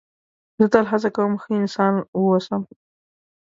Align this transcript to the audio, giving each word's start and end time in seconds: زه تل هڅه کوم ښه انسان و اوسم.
زه 0.59 0.65
تل 0.73 0.85
هڅه 0.91 1.09
کوم 1.15 1.33
ښه 1.41 1.49
انسان 1.61 1.93
و 2.17 2.23
اوسم. 2.31 2.61